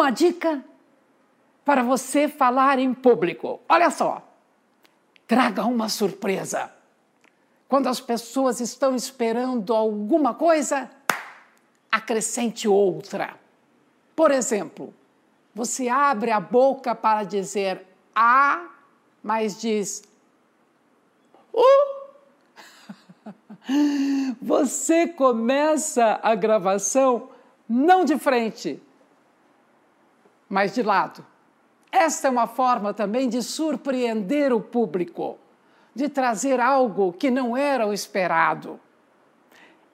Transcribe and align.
uma 0.00 0.10
dica 0.10 0.64
para 1.62 1.82
você 1.82 2.26
falar 2.26 2.78
em 2.78 2.94
público. 2.94 3.60
Olha 3.68 3.90
só, 3.90 4.26
traga 5.26 5.64
uma 5.66 5.90
surpresa. 5.90 6.72
Quando 7.68 7.86
as 7.86 8.00
pessoas 8.00 8.60
estão 8.60 8.96
esperando 8.96 9.74
alguma 9.74 10.32
coisa, 10.32 10.90
acrescente 11.92 12.66
outra. 12.66 13.38
Por 14.16 14.30
exemplo, 14.30 14.94
você 15.54 15.88
abre 15.88 16.30
a 16.30 16.40
boca 16.40 16.94
para 16.94 17.24
dizer 17.24 17.86
A, 18.14 18.68
mas 19.22 19.60
diz 19.60 20.02
U. 21.52 21.62
Você 24.40 25.06
começa 25.06 26.18
a 26.22 26.34
gravação 26.34 27.28
não 27.68 28.04
de 28.04 28.18
frente, 28.18 28.82
mas 30.50 30.74
de 30.74 30.82
lado. 30.82 31.24
Esta 31.92 32.26
é 32.26 32.30
uma 32.30 32.48
forma 32.48 32.92
também 32.92 33.28
de 33.28 33.40
surpreender 33.40 34.52
o 34.52 34.60
público, 34.60 35.38
de 35.94 36.08
trazer 36.08 36.60
algo 36.60 37.12
que 37.12 37.30
não 37.30 37.56
era 37.56 37.86
o 37.86 37.92
esperado. 37.92 38.78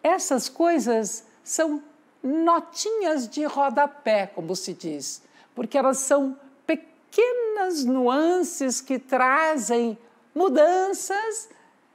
Essas 0.02 0.48
coisas 0.48 1.26
são 1.44 1.82
notinhas 2.22 3.28
de 3.28 3.44
rodapé, 3.44 4.26
como 4.26 4.56
se 4.56 4.72
diz, 4.72 5.22
porque 5.54 5.76
elas 5.76 5.98
são 5.98 6.36
pequenas 6.66 7.84
nuances 7.84 8.80
que 8.80 8.98
trazem 8.98 9.98
mudanças, 10.34 11.48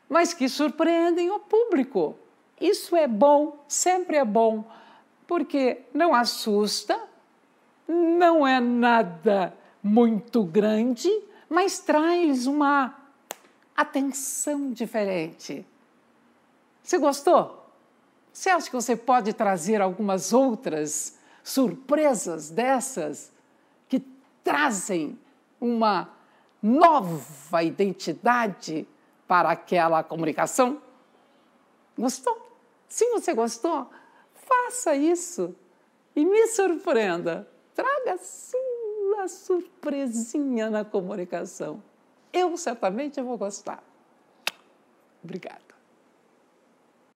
mas 0.07 0.33
que 0.33 0.47
surpreendem 0.47 1.31
o 1.31 1.39
público. 1.39 2.15
Isso 2.59 2.95
é 2.95 3.07
bom, 3.07 3.63
sempre 3.67 4.17
é 4.17 4.25
bom, 4.25 4.63
porque 5.25 5.81
não 5.93 6.13
assusta, 6.13 7.10
não 7.91 8.47
é 8.47 8.59
nada 8.59 9.53
muito 9.83 10.43
grande, 10.43 11.09
mas 11.49 11.79
traz 11.79 12.47
uma 12.47 12.97
atenção 13.75 14.71
diferente. 14.71 15.65
Você 16.81 16.97
gostou? 16.97 17.69
Você 18.31 18.49
acha 18.49 18.67
que 18.67 18.75
você 18.75 18.95
pode 18.95 19.33
trazer 19.33 19.81
algumas 19.81 20.31
outras 20.31 21.19
surpresas 21.43 22.49
dessas 22.49 23.31
que 23.89 23.99
trazem 24.43 25.19
uma 25.59 26.09
nova 26.61 27.63
identidade 27.63 28.87
para 29.27 29.51
aquela 29.51 30.03
comunicação? 30.03 30.81
Gostou? 31.97 32.49
Se 32.87 33.09
você 33.09 33.33
gostou, 33.33 33.89
faça 34.33 34.95
isso 34.95 35.55
e 36.15 36.25
me 36.25 36.47
surpreenda. 36.47 37.47
Traga 37.73 38.17
sua 38.17 39.27
surpresinha 39.27 40.69
na 40.69 40.83
comunicação. 40.83 41.81
Eu 42.33 42.55
certamente 42.57 43.21
vou 43.21 43.37
gostar. 43.37 43.83
Obrigada. 45.23 45.61